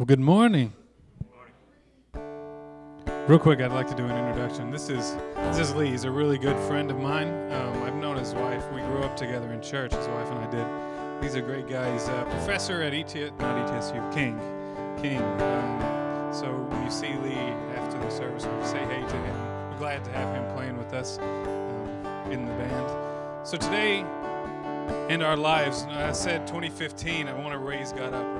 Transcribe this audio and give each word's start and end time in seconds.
Well, 0.00 0.06
good 0.06 0.18
morning. 0.18 0.72
Real 3.28 3.38
quick, 3.38 3.60
I'd 3.60 3.70
like 3.70 3.86
to 3.86 3.94
do 3.94 4.06
an 4.06 4.16
introduction. 4.16 4.70
This 4.70 4.88
is 4.88 5.14
this 5.36 5.58
is 5.58 5.74
Lee. 5.74 5.90
He's 5.90 6.04
a 6.04 6.10
really 6.10 6.38
good 6.38 6.58
friend 6.60 6.90
of 6.90 6.98
mine. 6.98 7.28
Um, 7.52 7.82
I've 7.82 7.96
known 7.96 8.16
his 8.16 8.32
wife. 8.32 8.64
We 8.72 8.80
grew 8.80 9.02
up 9.02 9.14
together 9.14 9.52
in 9.52 9.60
church. 9.60 9.92
His 9.92 10.08
wife 10.08 10.30
and 10.30 10.38
I 10.38 10.50
did. 10.50 11.22
He's 11.22 11.34
a 11.34 11.42
great 11.42 11.68
guy. 11.68 11.92
He's 11.92 12.08
a 12.08 12.26
professor 12.30 12.80
at 12.80 12.94
ETS, 12.94 13.32
not 13.40 13.68
ETSU, 13.68 14.14
King, 14.14 14.40
King. 15.02 15.20
Um, 15.42 16.32
so 16.32 16.50
when 16.50 16.82
you 16.82 16.90
see 16.90 17.12
Lee 17.22 17.34
after 17.76 17.98
the 17.98 18.08
service, 18.08 18.44
say 18.44 18.78
hey 18.78 19.06
to 19.06 19.16
him. 19.16 19.70
We're 19.70 19.76
glad 19.76 20.02
to 20.06 20.12
have 20.12 20.34
him 20.34 20.50
playing 20.56 20.78
with 20.78 20.94
us 20.94 21.18
um, 21.18 22.32
in 22.32 22.46
the 22.46 22.54
band. 22.54 23.46
So 23.46 23.58
today, 23.58 24.06
in 25.10 25.22
our 25.22 25.36
lives, 25.36 25.86
I 25.90 26.12
said 26.12 26.46
2015. 26.46 27.28
I 27.28 27.38
want 27.38 27.52
to 27.52 27.58
raise 27.58 27.92
God 27.92 28.14
up, 28.14 28.39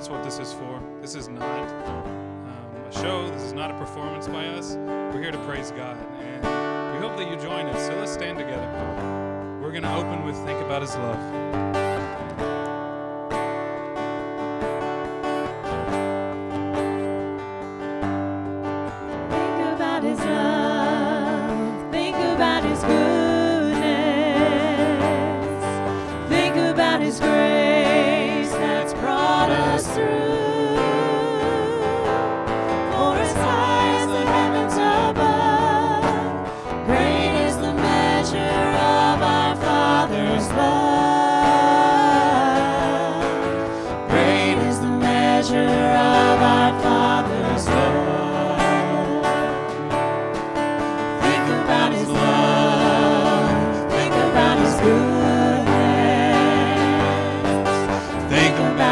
that's 0.00 0.08
what 0.08 0.24
this 0.24 0.38
is 0.38 0.54
for. 0.54 0.82
This 1.02 1.14
is 1.14 1.28
not 1.28 1.68
um, 1.86 2.74
a 2.88 2.90
show. 2.90 3.28
This 3.32 3.42
is 3.42 3.52
not 3.52 3.70
a 3.70 3.74
performance 3.74 4.28
by 4.28 4.46
us. 4.46 4.76
We're 5.12 5.20
here 5.20 5.30
to 5.30 5.36
praise 5.44 5.72
God, 5.72 5.98
and 6.22 6.94
we 6.94 7.06
hope 7.06 7.18
that 7.18 7.30
you 7.30 7.36
join 7.36 7.66
us. 7.66 7.86
So 7.86 7.94
let's 7.96 8.10
stand 8.10 8.38
together. 8.38 8.66
We're 9.60 9.72
going 9.72 9.82
to 9.82 9.94
open 9.94 10.24
with 10.24 10.36
"Think 10.46 10.58
About 10.62 10.80
His 10.80 10.94
Love." 10.96 11.69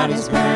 About 0.08 0.16
His 0.16 0.47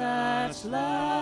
such 0.00 0.64
love 0.64 1.19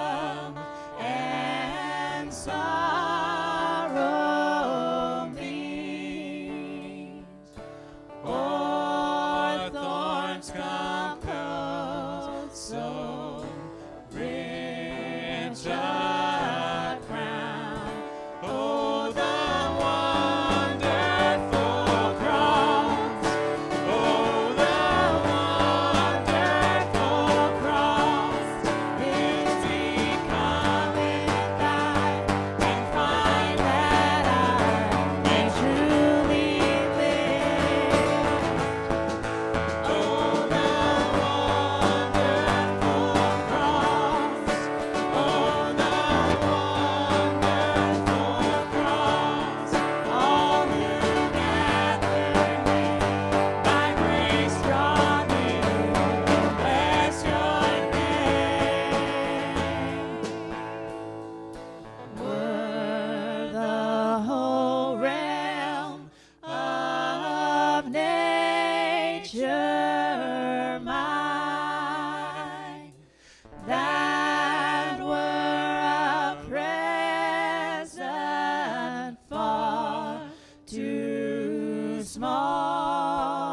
too 80.68 82.02
small. 82.02 83.48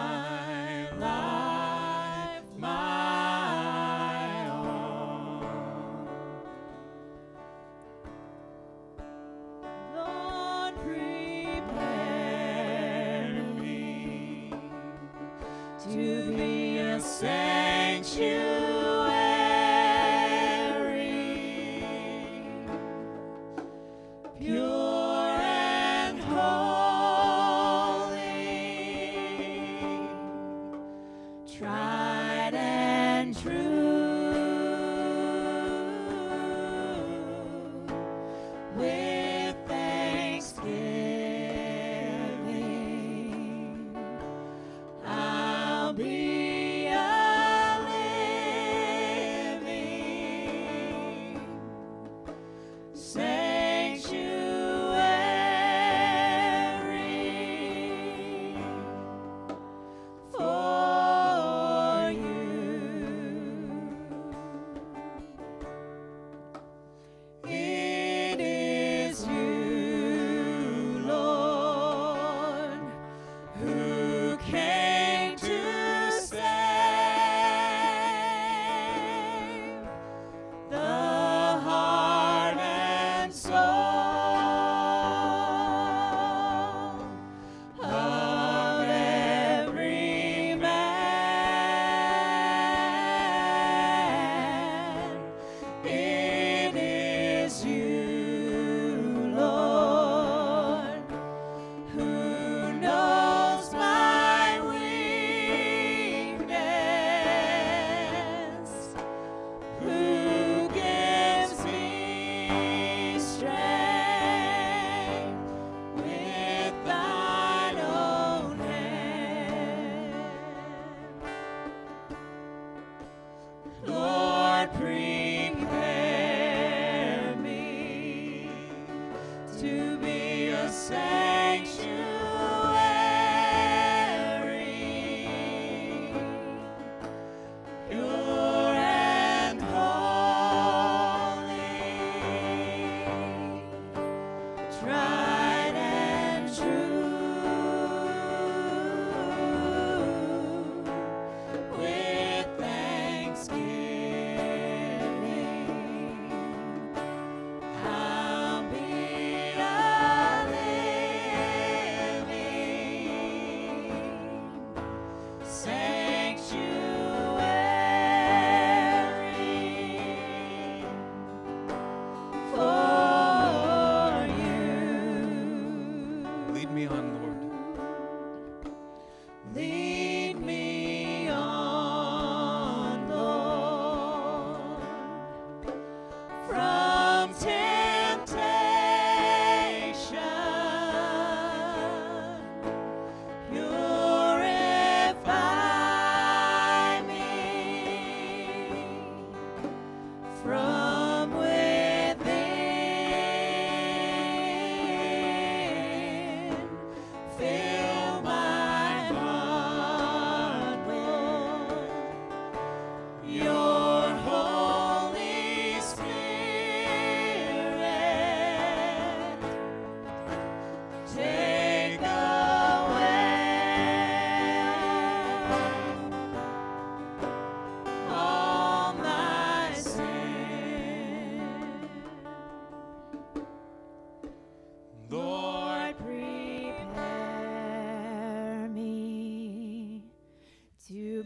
to 129.59 129.97
be 129.97 130.49
a 130.49 130.69
sanctuary. 130.69 132.22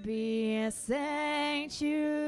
be 0.04 0.58
a 0.58 0.72
sanctuary. 0.72 1.78
you 1.82 2.27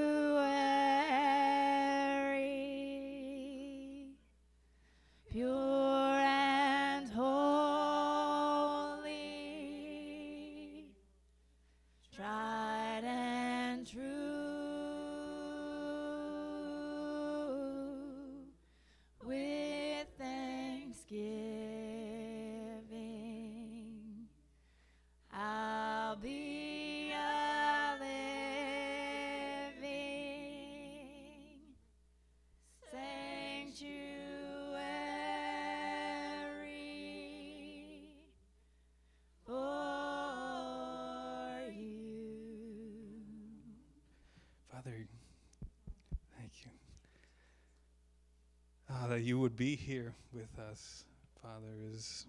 you 49.22 49.40
would 49.40 49.56
be 49.56 49.76
here 49.76 50.14
with 50.34 50.60
us, 50.60 51.04
Father, 51.42 51.74
is 51.94 52.26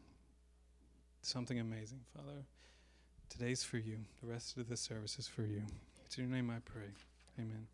something 1.23 1.59
amazing, 1.59 2.01
Father. 2.15 2.45
Today's 3.29 3.63
for 3.63 3.79
you. 3.79 3.99
The 4.23 4.29
rest 4.29 4.57
of 4.57 4.69
the 4.69 4.77
service 4.77 5.19
is 5.19 5.29
for 5.29 5.43
you. 5.43 5.63
It's 6.05 6.19
in 6.19 6.25
your 6.25 6.33
name 6.33 6.51
I 6.51 6.59
pray. 6.65 6.91
Amen. 7.39 7.67